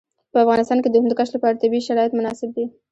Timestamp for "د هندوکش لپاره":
0.91-1.59